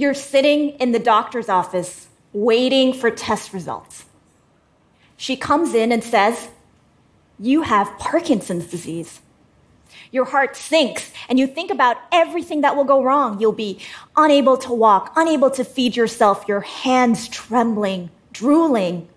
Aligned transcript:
you're 0.00 0.14
sitting 0.14 0.70
in 0.80 0.92
the 0.92 0.98
doctor's 0.98 1.48
office 1.48 2.08
waiting 2.32 2.92
for 2.92 3.10
test 3.10 3.52
results. 3.52 4.04
She 5.16 5.36
comes 5.36 5.74
in 5.74 5.92
and 5.92 6.02
says, 6.02 6.48
You 7.38 7.62
have 7.62 7.98
Parkinson's 7.98 8.66
disease. 8.66 9.20
Your 10.12 10.24
heart 10.24 10.56
sinks, 10.56 11.12
and 11.28 11.38
you 11.38 11.46
think 11.46 11.70
about 11.70 11.96
everything 12.10 12.62
that 12.62 12.74
will 12.74 12.84
go 12.84 13.02
wrong. 13.02 13.40
You'll 13.40 13.52
be 13.52 13.80
unable 14.16 14.56
to 14.58 14.72
walk, 14.72 15.12
unable 15.16 15.50
to 15.50 15.64
feed 15.64 15.96
yourself, 15.96 16.46
your 16.48 16.62
hands 16.62 17.28
trembling, 17.28 18.10
drooling, 18.32 19.08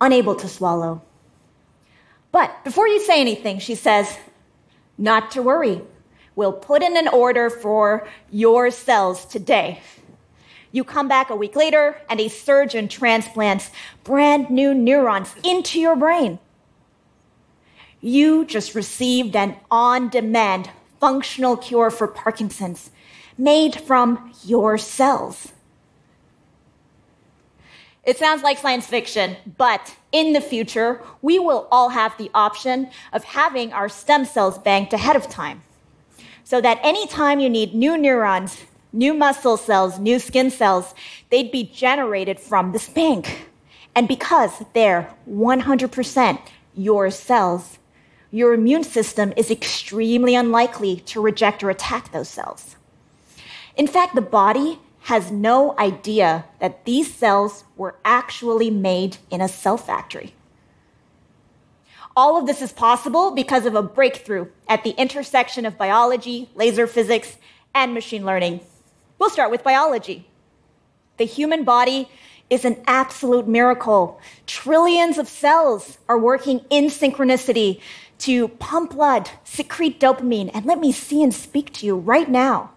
unable 0.00 0.34
to 0.34 0.48
swallow. 0.48 1.00
But 2.32 2.64
before 2.64 2.88
you 2.88 3.00
say 3.00 3.20
anything, 3.20 3.58
she 3.60 3.74
says, 3.74 4.18
Not 4.98 5.30
to 5.32 5.42
worry. 5.42 5.82
We'll 6.36 6.52
put 6.52 6.82
in 6.82 6.96
an 6.96 7.06
order 7.06 7.48
for 7.48 8.08
your 8.32 8.72
cells 8.72 9.24
today. 9.24 9.80
You 10.74 10.82
come 10.82 11.06
back 11.06 11.30
a 11.30 11.36
week 11.36 11.54
later, 11.54 11.98
and 12.10 12.18
a 12.18 12.28
surgeon 12.28 12.88
transplants 12.88 13.70
brand 14.02 14.50
new 14.50 14.74
neurons 14.74 15.32
into 15.44 15.78
your 15.78 15.94
brain. 15.94 16.40
You 18.00 18.44
just 18.44 18.74
received 18.74 19.36
an 19.36 19.54
on 19.70 20.08
demand 20.08 20.68
functional 20.98 21.56
cure 21.56 21.90
for 21.90 22.08
Parkinson's 22.08 22.90
made 23.38 23.76
from 23.76 24.32
your 24.44 24.76
cells. 24.76 25.52
It 28.02 28.18
sounds 28.18 28.42
like 28.42 28.58
science 28.58 28.88
fiction, 28.88 29.36
but 29.56 29.94
in 30.10 30.32
the 30.32 30.40
future, 30.40 31.00
we 31.22 31.38
will 31.38 31.68
all 31.70 31.90
have 31.90 32.18
the 32.18 32.32
option 32.34 32.90
of 33.12 33.22
having 33.22 33.72
our 33.72 33.88
stem 33.88 34.24
cells 34.24 34.58
banked 34.58 34.92
ahead 34.92 35.14
of 35.14 35.28
time. 35.30 35.62
So 36.42 36.60
that 36.62 36.80
anytime 36.82 37.38
you 37.38 37.48
need 37.48 37.76
new 37.76 37.96
neurons, 37.96 38.64
new 38.94 39.12
muscle 39.12 39.56
cells, 39.56 39.98
new 39.98 40.18
skin 40.18 40.50
cells, 40.50 40.94
they'd 41.30 41.50
be 41.50 41.64
generated 41.64 42.38
from 42.38 42.72
this 42.72 42.88
bank. 42.88 43.48
And 43.94 44.06
because 44.06 44.62
they're 44.72 45.12
100% 45.28 46.38
your 46.74 47.10
cells, 47.10 47.78
your 48.30 48.54
immune 48.54 48.84
system 48.84 49.32
is 49.36 49.50
extremely 49.50 50.34
unlikely 50.34 50.96
to 51.06 51.20
reject 51.20 51.62
or 51.62 51.70
attack 51.70 52.12
those 52.12 52.28
cells. 52.28 52.76
In 53.76 53.86
fact, 53.86 54.14
the 54.14 54.20
body 54.20 54.78
has 55.02 55.30
no 55.30 55.76
idea 55.78 56.44
that 56.60 56.84
these 56.84 57.12
cells 57.12 57.64
were 57.76 57.96
actually 58.04 58.70
made 58.70 59.18
in 59.30 59.40
a 59.40 59.48
cell 59.48 59.76
factory. 59.76 60.34
All 62.16 62.36
of 62.38 62.46
this 62.46 62.62
is 62.62 62.72
possible 62.72 63.32
because 63.32 63.66
of 63.66 63.74
a 63.74 63.82
breakthrough 63.82 64.46
at 64.68 64.84
the 64.84 64.90
intersection 64.90 65.66
of 65.66 65.76
biology, 65.76 66.48
laser 66.54 66.86
physics, 66.86 67.36
and 67.74 67.92
machine 67.92 68.24
learning. 68.24 68.60
We'll 69.24 69.30
start 69.30 69.50
with 69.50 69.64
biology. 69.64 70.26
The 71.16 71.24
human 71.24 71.64
body 71.64 72.10
is 72.50 72.66
an 72.66 72.82
absolute 72.86 73.48
miracle. 73.48 74.20
Trillions 74.46 75.16
of 75.16 75.28
cells 75.28 75.96
are 76.10 76.18
working 76.18 76.62
in 76.68 76.88
synchronicity 76.88 77.80
to 78.18 78.48
pump 78.48 78.90
blood, 78.90 79.30
secrete 79.42 79.98
dopamine, 79.98 80.50
and 80.52 80.66
let 80.66 80.78
me 80.78 80.92
see 80.92 81.22
and 81.22 81.32
speak 81.32 81.72
to 81.72 81.86
you 81.86 81.96
right 81.96 82.28
now. 82.28 82.72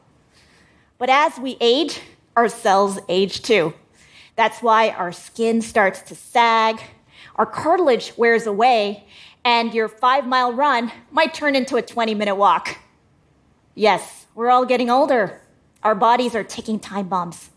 But 0.97 1.09
as 1.09 1.37
we 1.37 1.57
age, 1.59 1.99
our 2.37 2.47
cells 2.47 2.97
age 3.09 3.41
too. 3.41 3.73
That's 4.37 4.61
why 4.61 4.91
our 4.91 5.11
skin 5.11 5.61
starts 5.61 5.99
to 6.03 6.15
sag, 6.15 6.79
our 7.35 7.45
cartilage 7.45 8.13
wears 8.15 8.47
away, 8.47 9.05
and 9.43 9.73
your 9.73 9.89
five 9.89 10.25
mile 10.25 10.53
run 10.53 10.93
might 11.11 11.33
turn 11.33 11.57
into 11.57 11.75
a 11.75 11.81
20 11.81 12.15
minute 12.15 12.35
walk. 12.35 12.77
Yes, 13.75 14.27
we're 14.33 14.49
all 14.49 14.65
getting 14.65 14.89
older. 14.89 15.41
Our 15.83 15.95
bodies 15.95 16.35
are 16.35 16.43
ticking 16.43 16.79
time 16.79 17.07
bombs. 17.07 17.49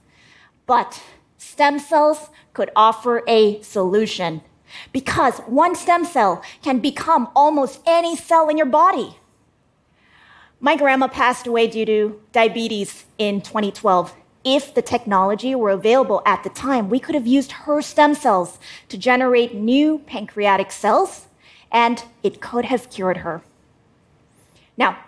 But 0.67 1.03
stem 1.39 1.79
cells 1.79 2.31
could 2.53 2.71
offer 2.77 3.23
a 3.27 3.61
solution 3.63 4.43
because 4.93 5.39
one 5.41 5.75
stem 5.75 6.05
cell 6.05 6.43
can 6.63 6.79
become 6.79 7.29
almost 7.35 7.81
any 7.87 8.17
cell 8.17 8.49
in 8.49 8.57
your 8.57 8.67
body. 8.67 9.17
My 10.61 10.77
grandma 10.77 11.09
passed 11.09 11.47
away 11.47 11.67
due 11.67 11.87
to 11.87 12.21
diabetes 12.33 13.07
in 13.19 13.41
2012. 13.41 14.15
If 14.45 14.75
the 14.75 14.83
technology 14.83 15.55
were 15.55 15.71
available 15.71 16.23
at 16.25 16.45
the 16.45 16.51
time, 16.51 16.89
we 16.89 17.01
could 17.01 17.15
have 17.15 17.27
used 17.27 17.53
her 17.53 17.83
stem 17.83 18.15
cells 18.15 18.59
to 18.89 18.97
generate 18.99 19.55
new 19.55 19.99
pancreatic 20.01 20.71
cells, 20.71 21.27
and 21.73 22.05
it 22.23 22.41
could 22.41 22.67
have 22.67 22.91
cured 22.91 23.19
her. 23.19 23.43
Now, 24.77 24.99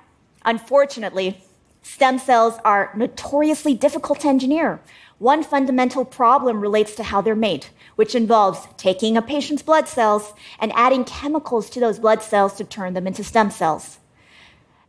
unfortunately, 0.45 1.43
Stem 1.83 2.19
cells 2.19 2.55
are 2.65 2.93
notoriously 2.97 3.75
difficult 3.75 4.21
to 4.21 4.29
engineer. 4.29 4.81
One 5.19 5.43
fundamental 5.43 6.05
problem 6.05 6.61
relates 6.61 6.95
to 6.95 7.03
how 7.03 7.21
they're 7.21 7.35
made, 7.35 7.67
which 7.97 8.15
involves 8.15 8.67
taking 8.77 9.17
a 9.17 9.23
patient's 9.23 9.63
blood 9.63 9.89
cells 9.89 10.33
and 10.61 10.73
adding 10.75 11.05
chemicals 11.05 11.69
to 11.71 11.81
those 11.81 11.99
blood 11.99 12.23
cells 12.23 12.55
to 12.55 12.65
turn 12.65 12.95
them 12.95 13.07
into 13.07 13.25
stem 13.25 13.51
cells. 13.51 13.99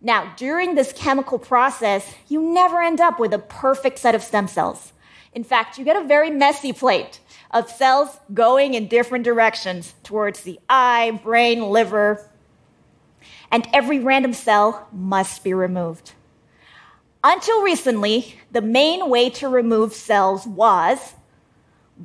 Now, 0.02 0.34
during 0.38 0.76
this 0.76 0.94
chemical 0.94 1.40
process, 1.40 2.14
you 2.28 2.42
never 2.42 2.82
end 2.82 3.02
up 3.02 3.20
with 3.20 3.34
a 3.34 3.40
perfect 3.40 4.00
set 4.00 4.16
of 4.16 4.22
stem 4.22 4.48
cells. 4.48 4.94
In 5.34 5.44
fact, 5.44 5.78
you 5.78 5.86
get 5.86 5.96
a 5.96 6.08
very 6.08 6.30
messy 6.30 6.74
plate 6.74 7.20
of 7.52 7.70
cells 7.70 8.20
going 8.34 8.76
in 8.76 8.88
different 8.88 9.24
directions 9.24 9.96
towards 10.04 10.42
the 10.42 10.60
eye, 10.70 11.20
brain, 11.24 11.70
liver, 11.70 12.30
and 13.52 13.68
every 13.74 14.00
random 14.00 14.34
cell 14.34 14.88
must 14.92 15.44
be 15.44 15.54
removed. 15.54 16.14
Until 17.24 17.62
recently, 17.62 18.36
the 18.52 18.62
main 18.62 19.10
way 19.10 19.30
to 19.30 19.48
remove 19.48 19.94
cells 19.94 20.46
was 20.46 21.14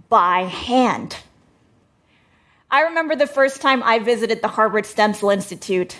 by 0.08 0.42
hand. 0.42 1.16
I 2.70 2.82
remember 2.82 3.16
the 3.16 3.26
first 3.26 3.60
time 3.60 3.82
I 3.82 3.98
visited 3.98 4.42
the 4.42 4.48
Harvard 4.48 4.86
Stem 4.86 5.14
Cell 5.14 5.30
Institute. 5.30 5.98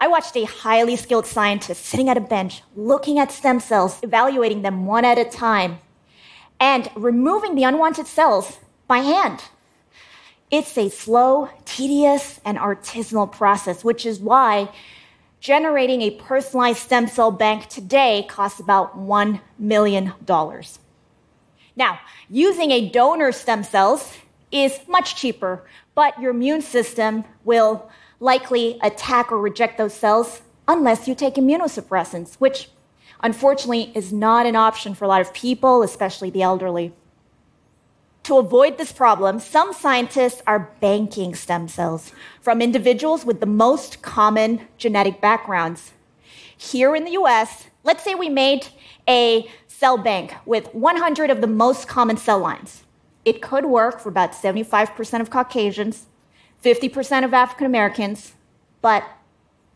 I 0.00 0.08
watched 0.08 0.36
a 0.36 0.46
highly 0.46 0.96
skilled 0.96 1.26
scientist 1.26 1.84
sitting 1.84 2.08
at 2.08 2.16
a 2.16 2.22
bench, 2.22 2.62
looking 2.74 3.18
at 3.20 3.30
stem 3.30 3.60
cells, 3.60 4.00
evaluating 4.02 4.62
them 4.62 4.86
one 4.86 5.04
at 5.04 5.18
a 5.18 5.24
time, 5.26 5.78
and 6.58 6.90
removing 6.96 7.54
the 7.54 7.64
unwanted 7.64 8.06
cells 8.06 8.58
by 8.88 8.98
hand. 8.98 9.44
It's 10.50 10.76
a 10.76 10.88
slow, 10.88 11.50
tedious, 11.66 12.40
and 12.44 12.58
artisanal 12.58 13.30
process, 13.30 13.84
which 13.84 14.04
is 14.04 14.18
why 14.18 14.70
generating 15.40 16.02
a 16.02 16.10
personalized 16.10 16.78
stem 16.78 17.06
cell 17.06 17.30
bank 17.30 17.66
today 17.68 18.26
costs 18.28 18.60
about 18.60 18.98
$1 18.98 19.40
million. 19.58 20.12
Now, 21.76 21.98
using 22.28 22.70
a 22.70 22.88
donor 22.90 23.32
stem 23.32 23.64
cells 23.64 24.12
is 24.52 24.80
much 24.86 25.16
cheaper, 25.16 25.64
but 25.94 26.20
your 26.20 26.32
immune 26.32 26.60
system 26.60 27.24
will 27.44 27.90
likely 28.20 28.78
attack 28.82 29.32
or 29.32 29.38
reject 29.38 29.78
those 29.78 29.94
cells 29.94 30.42
unless 30.68 31.08
you 31.08 31.14
take 31.14 31.34
immunosuppressants, 31.34 32.34
which 32.34 32.68
unfortunately 33.22 33.92
is 33.94 34.12
not 34.12 34.46
an 34.46 34.56
option 34.56 34.94
for 34.94 35.04
a 35.04 35.08
lot 35.08 35.20
of 35.20 35.32
people, 35.32 35.82
especially 35.82 36.30
the 36.30 36.42
elderly. 36.42 36.92
To 38.24 38.38
avoid 38.38 38.76
this 38.76 38.92
problem, 38.92 39.40
some 39.40 39.72
scientists 39.72 40.42
are 40.46 40.72
banking 40.80 41.34
stem 41.34 41.68
cells 41.68 42.12
from 42.40 42.60
individuals 42.60 43.24
with 43.24 43.40
the 43.40 43.46
most 43.46 44.02
common 44.02 44.68
genetic 44.76 45.20
backgrounds. 45.20 45.92
Here 46.56 46.94
in 46.94 47.04
the 47.04 47.12
US, 47.12 47.66
let's 47.82 48.04
say 48.04 48.14
we 48.14 48.28
made 48.28 48.68
a 49.08 49.48
cell 49.66 49.96
bank 49.96 50.34
with 50.44 50.72
100 50.74 51.30
of 51.30 51.40
the 51.40 51.46
most 51.46 51.88
common 51.88 52.18
cell 52.18 52.38
lines. 52.38 52.84
It 53.24 53.40
could 53.40 53.64
work 53.64 53.98
for 53.98 54.10
about 54.10 54.32
75% 54.32 55.20
of 55.20 55.30
Caucasians, 55.30 56.06
50% 56.62 57.24
of 57.24 57.32
African 57.32 57.66
Americans, 57.66 58.34
but 58.82 59.02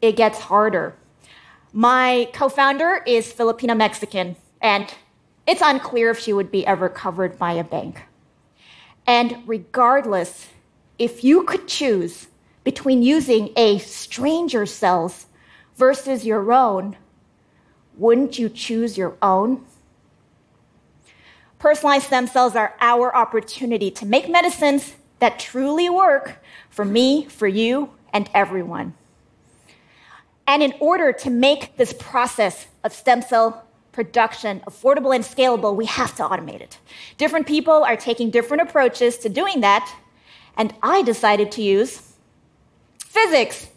it 0.03 0.16
gets 0.16 0.38
harder. 0.38 0.94
My 1.72 2.28
co 2.34 2.49
founder 2.49 3.03
is 3.07 3.33
Filipino 3.33 3.74
Mexican, 3.74 4.36
and 4.60 4.92
it's 5.47 5.63
unclear 5.65 6.10
if 6.10 6.18
she 6.18 6.33
would 6.33 6.51
be 6.51 6.66
ever 6.66 6.89
covered 6.89 7.39
by 7.39 7.53
a 7.53 7.65
bank. 7.65 8.03
And 9.06 9.42
regardless, 9.47 10.48
if 10.98 11.24
you 11.24 11.45
could 11.45 11.68
choose 11.68 12.28
between 12.62 13.03
using 13.03 13.51
a 13.56 13.78
stranger's 13.78 14.72
cells 14.72 15.27
versus 15.77 16.24
your 16.24 16.53
own, 16.53 16.97
wouldn't 17.97 18.39
you 18.39 18.48
choose 18.48 18.97
your 18.97 19.16
own? 19.21 19.65
Personalized 21.59 22.06
stem 22.06 22.27
cells 22.27 22.56
are 22.56 22.74
our 22.80 23.15
opportunity 23.15 23.91
to 23.91 24.06
make 24.06 24.28
medicines 24.28 24.95
that 25.18 25.39
truly 25.39 25.89
work 25.89 26.42
for 26.68 26.84
me, 26.84 27.27
for 27.27 27.47
you, 27.47 27.91
and 28.12 28.28
everyone. 28.34 28.95
And 30.47 30.62
in 30.62 30.74
order 30.80 31.12
to 31.12 31.30
make 31.30 31.77
this 31.77 31.92
process 31.95 32.66
of 32.83 32.92
stem 32.92 33.22
cell 33.22 33.65
production 33.94 34.60
affordable 34.66 35.14
and 35.14 35.24
scalable, 35.24 35.74
we 35.74 35.86
have 35.86 36.14
to 36.16 36.22
automate 36.22 36.60
it. 36.60 36.78
Different 37.16 37.46
people 37.46 37.84
are 37.84 37.96
taking 37.96 38.30
different 38.30 38.62
approaches 38.62 39.16
to 39.18 39.28
doing 39.28 39.60
that, 39.60 39.91
and 40.56 40.74
I 40.82 41.02
decided 41.02 41.50
to 41.52 41.62
use 41.62 42.14
physics. 42.98 43.68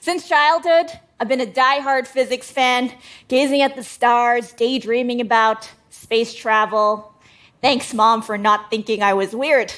Since 0.00 0.28
childhood, 0.28 0.90
I've 1.18 1.28
been 1.28 1.40
a 1.40 1.46
die-hard 1.46 2.08
physics 2.08 2.50
fan, 2.50 2.92
gazing 3.28 3.62
at 3.62 3.76
the 3.76 3.84
stars, 3.84 4.52
daydreaming 4.52 5.20
about 5.20 5.70
space 5.90 6.34
travel. 6.34 7.14
Thanks, 7.60 7.92
Mom, 7.92 8.22
for 8.22 8.38
not 8.38 8.70
thinking 8.70 9.02
I 9.02 9.14
was 9.14 9.36
weird. 9.36 9.72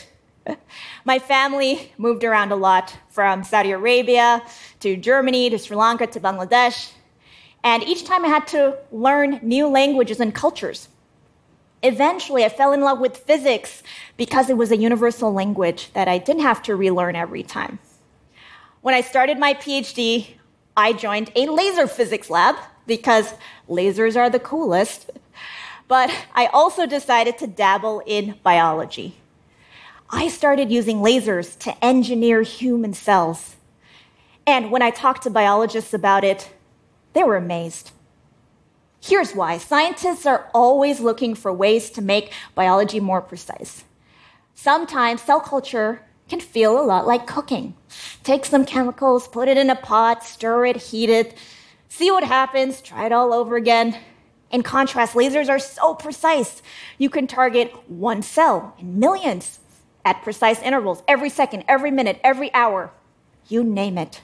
My 1.05 1.19
family 1.19 1.93
moved 1.99 2.25
around 2.25 2.53
a 2.53 2.57
lot 2.57 2.97
from 3.11 3.45
Saudi 3.45 3.73
Arabia 3.73 4.43
to 4.81 4.97
Germany 4.97 5.51
to 5.51 5.59
Sri 5.59 5.77
Lanka 5.77 6.07
to 6.07 6.21
Bangladesh. 6.21 6.93
And 7.65 7.83
each 7.85 8.05
time 8.05 8.25
I 8.25 8.29
had 8.29 8.47
to 8.49 8.77
learn 8.91 9.39
new 9.43 9.69
languages 9.69 10.21
and 10.21 10.35
cultures. 10.35 10.89
Eventually, 11.83 12.45
I 12.45 12.49
fell 12.49 12.73
in 12.73 12.81
love 12.81 13.01
with 13.01 13.17
physics 13.17 13.83
because 14.17 14.49
it 14.51 14.57
was 14.57 14.71
a 14.71 14.77
universal 14.77 15.33
language 15.33 15.93
that 15.95 16.09
I 16.09 16.19
didn't 16.19 16.43
have 16.43 16.63
to 16.65 16.77
relearn 16.77 17.17
every 17.17 17.43
time. 17.43 17.79
When 18.83 18.95
I 18.95 19.01
started 19.01 19.39
my 19.39 19.55
PhD, 19.55 20.35
I 20.77 20.93
joined 20.93 21.31
a 21.37 21.47
laser 21.47 21.87
physics 21.87 22.31
lab 22.31 22.57
because 22.87 23.35
lasers 23.69 24.17
are 24.17 24.31
the 24.31 24.41
coolest. 24.41 25.11
But 25.89 26.11
I 26.35 26.47
also 26.47 26.87
decided 26.87 27.39
to 27.39 27.47
dabble 27.47 28.03
in 28.07 28.39
biology. 28.43 29.17
I 30.09 30.29
started 30.29 30.71
using 30.71 30.99
lasers 30.99 31.59
to 31.61 31.85
engineer 31.85 32.43
human 32.43 32.95
cells. 32.95 33.57
And 34.47 34.71
when 34.71 34.83
I 34.83 34.91
talked 34.91 35.23
to 35.25 35.31
biologists 35.31 35.95
about 35.95 36.25
it, 36.25 36.51
they 37.13 37.23
were 37.23 37.37
amazed. 37.37 37.93
Here's 39.01 39.35
why 39.35 39.59
scientists 39.59 40.27
are 40.27 40.49
always 40.55 41.01
looking 41.01 41.35
for 41.35 41.53
ways 41.53 41.91
to 41.91 42.03
make 42.03 42.33
biology 42.55 43.01
more 43.01 43.21
precise. 43.21 43.85
Sometimes 44.55 45.23
cell 45.23 45.41
culture 45.41 46.03
can 46.29 46.41
feel 46.41 46.81
a 46.81 46.87
lot 46.87 47.07
like 47.07 47.27
cooking. 47.27 47.75
Take 48.23 48.45
some 48.45 48.65
chemicals, 48.65 49.27
put 49.27 49.49
it 49.49 49.59
in 49.59 49.71
a 49.71 49.75
pot, 49.77 50.25
stir 50.25 50.67
it, 50.67 50.77
heat 50.77 51.11
it, 51.11 51.37
see 51.89 52.11
what 52.11 52.25
happens, 52.25 52.81
try 52.81 53.07
it 53.07 53.13
all 53.13 53.35
over 53.35 53.57
again. 53.57 53.99
In 54.51 54.63
contrast, 54.63 55.15
lasers 55.15 55.49
are 55.49 55.59
so 55.59 55.95
precise. 55.95 56.63
You 56.97 57.11
can 57.11 57.27
target 57.27 57.73
one 57.89 58.23
cell 58.23 58.75
in 58.79 59.01
millions 59.01 59.59
at 60.05 60.23
precise 60.23 60.61
intervals, 60.63 61.03
every 61.09 61.29
second, 61.29 61.65
every 61.67 61.91
minute, 61.91 62.21
every 62.23 62.53
hour, 62.55 62.93
you 63.49 63.65
name 63.65 63.99
it. 63.99 64.23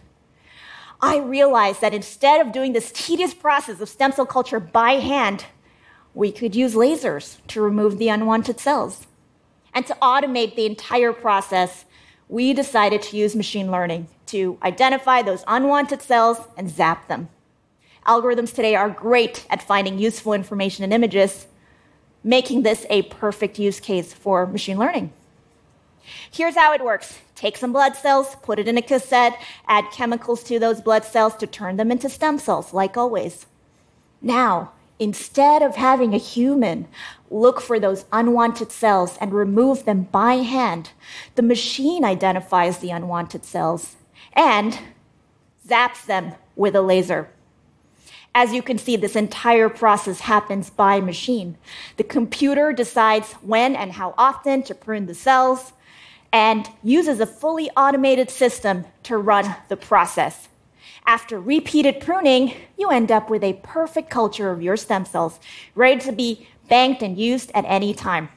I 1.00 1.19
realized 1.19 1.81
that 1.81 1.95
instead 1.95 2.41
of 2.45 2.53
doing 2.53 2.73
this 2.73 2.91
tedious 2.91 3.33
process 3.33 3.81
of 3.81 3.89
stem 3.89 4.12
cell 4.12 4.27
culture 4.27 4.59
by 4.59 4.93
hand, 4.95 5.47
we 6.12 6.33
could 6.33 6.56
use 6.56 6.75
lasers 6.75 7.39
to 7.49 7.61
remove 7.61 7.99
the 7.99 8.09
unwanted 8.09 8.59
cells. 8.59 9.06
And 9.73 9.87
to 9.87 9.97
automate 10.03 10.56
the 10.56 10.67
entire 10.67 11.12
process, 11.12 11.85
we 12.29 12.53
decided 12.53 13.00
to 13.03 13.17
use 13.17 13.37
machine 13.37 13.71
learning 13.71 14.09
to 14.27 14.59
identify 14.62 15.23
those 15.23 15.45
unwanted 15.47 16.03
cells 16.03 16.39
and 16.56 16.69
zap 16.69 17.06
them. 17.06 17.29
Algorithms 18.05 18.53
today 18.53 18.75
are 18.75 18.91
great 18.91 19.47
at 19.50 19.62
finding 19.62 19.99
useful 19.99 20.33
information 20.33 20.83
in 20.83 20.93
images, 20.93 21.47
making 22.25 22.62
this 22.62 22.87
a 22.91 23.03
perfect 23.03 23.59
use 23.59 23.79
case 23.79 24.12
for 24.12 24.47
machine 24.47 24.79
learning. 24.79 25.12
Here's 26.31 26.56
how 26.56 26.72
it 26.72 26.84
works 26.84 27.19
take 27.34 27.56
some 27.56 27.72
blood 27.72 27.94
cells, 27.94 28.37
put 28.43 28.58
it 28.58 28.69
in 28.69 28.76
a 28.78 28.82
cassette, 28.82 29.40
add 29.66 29.90
chemicals 29.93 30.43
to 30.44 30.58
those 30.58 30.81
blood 30.81 31.05
cells 31.05 31.37
to 31.37 31.46
turn 31.46 31.76
them 31.76 31.90
into 31.90 32.08
stem 32.08 32.38
cells, 32.38 32.75
like 32.75 32.96
always. 32.96 33.46
Now, 34.20 34.72
instead 34.99 35.62
of 35.62 35.76
having 35.76 36.14
a 36.14 36.19
human 36.19 36.88
look 37.31 37.60
for 37.60 37.78
those 37.78 38.05
unwanted 38.12 38.72
cells 38.72 39.16
and 39.20 39.32
remove 39.32 39.84
them 39.84 40.08
by 40.10 40.37
hand, 40.37 40.90
the 41.37 41.43
machine 41.43 42.05
identifies 42.05 42.78
the 42.78 42.90
unwanted 42.90 43.44
cells 43.44 43.96
and 44.32 44.78
zaps 45.66 46.04
them 46.06 46.34
with 46.56 46.75
a 46.75 46.82
laser. 46.82 47.28
As 48.34 48.52
you 48.52 48.62
can 48.62 48.78
see, 48.78 48.96
this 48.96 49.16
entire 49.16 49.69
process 49.69 50.20
happens 50.20 50.70
by 50.70 51.00
machine. 51.00 51.56
The 51.96 52.04
computer 52.04 52.72
decides 52.72 53.32
when 53.34 53.75
and 53.75 53.92
how 53.92 54.14
often 54.16 54.62
to 54.64 54.75
prune 54.75 55.06
the 55.06 55.14
cells 55.14 55.72
and 56.32 56.69
uses 56.82 57.20
a 57.20 57.26
fully 57.26 57.70
automated 57.76 58.30
system 58.30 58.84
to 59.04 59.16
run 59.16 59.56
the 59.69 59.76
process. 59.76 60.48
After 61.06 61.40
repeated 61.40 62.00
pruning, 62.00 62.54
you 62.76 62.90
end 62.90 63.10
up 63.10 63.30
with 63.30 63.42
a 63.42 63.54
perfect 63.62 64.10
culture 64.10 64.50
of 64.50 64.62
your 64.62 64.76
stem 64.76 65.06
cells, 65.06 65.40
ready 65.75 66.00
to 66.02 66.12
be 66.12 66.46
banked 66.69 67.02
and 67.02 67.19
used 67.19 67.50
at 67.54 67.64
any 67.66 67.94
time. 67.94 68.28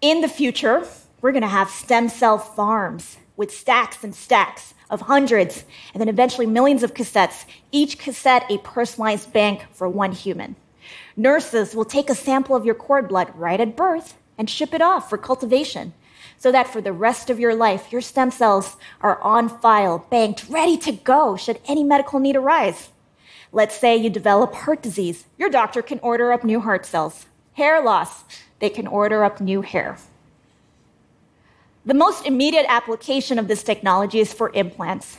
In 0.00 0.20
the 0.20 0.28
future, 0.28 0.84
we're 1.20 1.32
going 1.32 1.42
to 1.42 1.48
have 1.48 1.70
stem 1.70 2.08
cell 2.08 2.38
farms 2.38 3.18
with 3.40 3.50
stacks 3.50 4.04
and 4.04 4.14
stacks 4.14 4.74
of 4.90 5.00
hundreds 5.00 5.64
and 5.94 6.00
then 6.00 6.10
eventually 6.10 6.44
millions 6.44 6.82
of 6.82 6.92
cassettes, 6.92 7.46
each 7.72 7.96
cassette 7.96 8.44
a 8.50 8.58
personalized 8.58 9.32
bank 9.32 9.64
for 9.72 9.88
one 9.88 10.12
human. 10.12 10.54
Nurses 11.16 11.74
will 11.74 11.86
take 11.86 12.10
a 12.10 12.14
sample 12.14 12.54
of 12.54 12.66
your 12.66 12.74
cord 12.74 13.08
blood 13.08 13.32
right 13.34 13.58
at 13.58 13.76
birth 13.76 14.18
and 14.36 14.50
ship 14.50 14.74
it 14.74 14.82
off 14.82 15.08
for 15.08 15.16
cultivation 15.16 15.94
so 16.36 16.52
that 16.52 16.68
for 16.68 16.82
the 16.82 16.92
rest 16.92 17.30
of 17.30 17.40
your 17.40 17.54
life, 17.54 17.90
your 17.90 18.02
stem 18.02 18.30
cells 18.30 18.76
are 19.00 19.18
on 19.22 19.48
file, 19.48 20.06
banked, 20.10 20.44
ready 20.50 20.76
to 20.76 20.92
go 20.92 21.34
should 21.34 21.60
any 21.66 21.82
medical 21.82 22.20
need 22.20 22.36
arise. 22.36 22.90
Let's 23.52 23.74
say 23.74 23.96
you 23.96 24.10
develop 24.10 24.52
heart 24.52 24.82
disease. 24.82 25.24
Your 25.38 25.48
doctor 25.48 25.80
can 25.80 25.98
order 26.00 26.30
up 26.30 26.44
new 26.44 26.60
heart 26.60 26.84
cells. 26.84 27.24
Hair 27.54 27.84
loss, 27.84 28.22
they 28.58 28.68
can 28.68 28.86
order 28.86 29.24
up 29.24 29.40
new 29.40 29.62
hair. 29.62 29.96
The 31.86 31.94
most 31.94 32.26
immediate 32.26 32.66
application 32.68 33.38
of 33.38 33.48
this 33.48 33.62
technology 33.62 34.20
is 34.20 34.32
for 34.32 34.50
implants. 34.54 35.18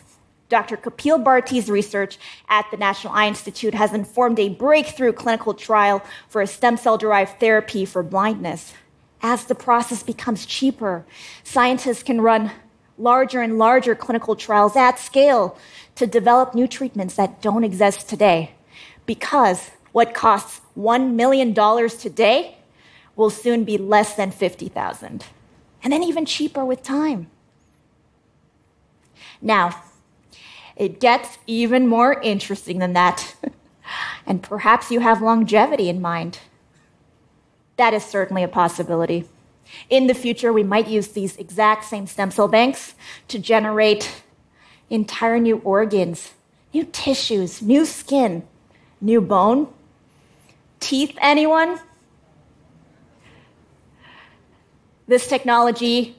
Dr. 0.50 0.78
Kapil 0.78 1.24
Bharti's 1.24 1.69
research 1.69 2.18
at 2.50 2.69
the 2.72 2.78
National 2.78 3.13
Eye 3.13 3.28
Institute 3.28 3.74
has 3.74 3.94
informed 3.94 4.38
a 4.40 4.50
breakthrough 4.50 5.13
clinical 5.13 5.54
trial 5.54 6.04
for 6.28 6.42
a 6.42 6.48
stem 6.48 6.78
cell 6.78 6.98
derived 6.98 7.40
therapy 7.40 7.86
for 7.86 8.04
blindness 8.04 8.74
as 9.24 9.46
the 9.46 9.56
process 9.56 10.04
becomes 10.04 10.46
cheaper, 10.46 11.06
scientists 11.44 12.04
can 12.04 12.22
run 12.22 12.52
larger 12.98 13.42
and 13.42 13.58
larger 13.58 13.96
clinical 13.96 14.36
trials 14.36 14.75
at 14.75 15.00
scale 15.00 15.58
to 15.96 16.08
develop 16.08 16.56
new 16.56 16.68
treatments 16.68 17.16
that 17.16 17.42
don't 17.42 17.63
exist 17.63 18.08
today. 18.10 18.52
Because 19.06 19.72
what 19.92 20.13
costs 20.13 20.62
$1 20.78 21.13
million 21.13 21.54
today 21.90 22.58
will 23.16 23.30
soon 23.30 23.63
be 23.63 23.78
less 23.78 24.16
than 24.16 24.31
50,000. 24.31 25.25
And 25.83 25.92
then 25.92 26.04
even 26.04 26.25
cheaper 26.25 26.63
with 26.63 26.83
time. 26.83 27.28
Now, 29.42 29.81
it 30.75 31.00
gets 31.00 31.38
even 31.48 31.88
more 31.88 32.19
interesting 32.22 32.80
than 32.80 32.94
that. 32.94 33.36
and 34.25 34.44
perhaps 34.44 34.91
you 34.91 35.00
have 35.00 35.22
longevity 35.22 35.89
in 35.89 36.01
mind 36.01 36.39
that 37.82 37.96
is 37.96 38.05
certainly 38.05 38.44
a 38.44 38.48
possibility. 38.48 39.27
In 39.89 40.05
the 40.05 40.13
future, 40.13 40.53
we 40.53 40.62
might 40.62 40.88
use 40.88 41.08
these 41.08 41.36
exact 41.38 41.84
same 41.84 42.05
stem 42.05 42.29
cell 42.29 42.48
banks 42.48 42.94
to 43.27 43.39
generate 43.39 44.22
entire 44.91 45.39
new 45.39 45.58
organs, 45.63 46.34
new 46.75 46.86
tissues, 46.91 47.60
new 47.60 47.84
skin, 47.86 48.44
new 49.01 49.20
bone. 49.20 49.67
Teeth, 50.79 51.17
anyone? 51.20 51.79
This 55.08 55.27
technology 55.27 56.15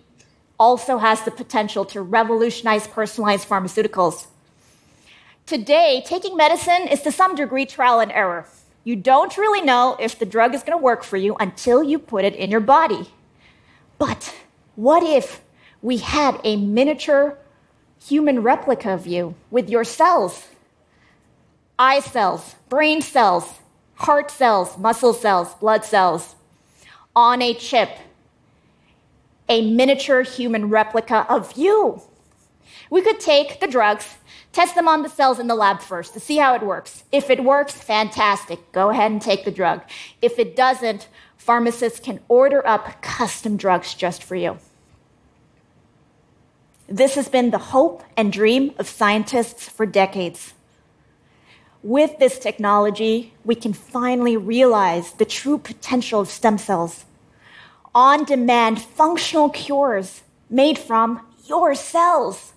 also 0.58 0.98
has 0.98 1.22
the 1.22 1.30
potential 1.30 1.84
to 1.86 2.02
revolutionize 2.02 2.86
personalized 2.86 3.48
pharmaceuticals. 3.48 4.26
Today, 5.46 6.02
taking 6.06 6.36
medicine 6.36 6.88
is 6.88 7.02
to 7.02 7.10
some 7.10 7.34
degree 7.34 7.66
trial 7.66 8.00
and 8.00 8.12
error. 8.12 8.46
You 8.84 8.96
don't 8.96 9.36
really 9.36 9.60
know 9.60 9.96
if 10.00 10.18
the 10.18 10.26
drug 10.26 10.54
is 10.54 10.62
going 10.62 10.78
to 10.78 10.82
work 10.82 11.02
for 11.04 11.16
you 11.16 11.36
until 11.40 11.82
you 11.82 11.98
put 11.98 12.24
it 12.24 12.34
in 12.34 12.50
your 12.50 12.60
body. 12.60 13.10
But 13.98 14.34
what 14.76 15.02
if 15.02 15.40
we 15.80 15.98
had 15.98 16.40
a 16.44 16.56
miniature 16.56 17.38
human 18.04 18.42
replica 18.42 18.90
of 18.90 19.06
you 19.06 19.34
with 19.50 19.68
your 19.68 19.84
cells? 19.84 20.48
Eye 21.78 22.00
cells, 22.00 22.56
brain 22.68 23.02
cells, 23.02 23.60
heart 23.94 24.30
cells, 24.30 24.78
muscle 24.78 25.12
cells, 25.12 25.54
blood 25.54 25.84
cells 25.84 26.34
on 27.14 27.42
a 27.42 27.54
chip. 27.54 27.90
A 29.48 29.70
miniature 29.70 30.22
human 30.22 30.68
replica 30.68 31.26
of 31.28 31.52
you. 31.56 32.02
We 32.90 33.02
could 33.02 33.20
take 33.20 33.60
the 33.60 33.66
drugs 33.66 34.16
Test 34.52 34.74
them 34.74 34.86
on 34.86 35.02
the 35.02 35.08
cells 35.08 35.38
in 35.38 35.46
the 35.46 35.54
lab 35.54 35.80
first 35.80 36.12
to 36.12 36.20
see 36.20 36.36
how 36.36 36.54
it 36.54 36.62
works. 36.62 37.04
If 37.10 37.30
it 37.30 37.42
works, 37.42 37.72
fantastic. 37.72 38.70
Go 38.72 38.90
ahead 38.90 39.10
and 39.10 39.20
take 39.20 39.44
the 39.44 39.50
drug. 39.50 39.80
If 40.20 40.38
it 40.38 40.54
doesn't, 40.54 41.08
pharmacists 41.38 42.00
can 42.00 42.20
order 42.28 42.66
up 42.66 43.00
custom 43.00 43.56
drugs 43.56 43.94
just 43.94 44.22
for 44.22 44.36
you. 44.36 44.58
This 46.86 47.14
has 47.14 47.30
been 47.30 47.50
the 47.50 47.58
hope 47.58 48.02
and 48.14 48.30
dream 48.30 48.74
of 48.78 48.86
scientists 48.86 49.70
for 49.70 49.86
decades. 49.86 50.52
With 51.82 52.18
this 52.18 52.38
technology, 52.38 53.32
we 53.44 53.54
can 53.54 53.72
finally 53.72 54.36
realize 54.36 55.12
the 55.12 55.24
true 55.24 55.56
potential 55.56 56.20
of 56.20 56.28
stem 56.28 56.58
cells. 56.58 57.06
On 57.94 58.24
demand 58.24 58.80
functional 58.80 59.50
cures 59.50 60.22
made 60.48 60.78
from 60.78 61.26
your 61.46 61.74
cells. 61.74 62.52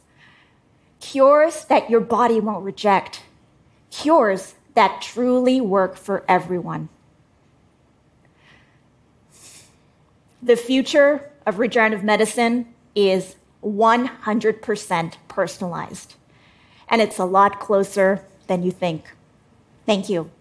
cures 1.00 1.66
that 1.66 1.90
your 1.90 2.00
body 2.00 2.40
won't 2.40 2.64
reject, 2.64 3.22
cures 3.92 4.56
that 4.74 5.02
truly 5.02 5.62
work 5.62 5.96
for 5.96 6.24
everyone. 6.28 6.90
The 10.42 10.56
future 10.56 11.32
of 11.46 11.60
regenerative 11.60 12.04
medicine 12.04 12.74
is 12.96 13.36
100% 13.64 15.14
personalized, 15.28 16.16
and 16.90 17.02
it's 17.02 17.20
a 17.20 17.26
lot 17.26 17.60
closer 17.60 18.26
than 18.48 18.64
you 18.64 18.72
think. 18.72 19.06
Thank 19.86 20.10
you. 20.10 20.32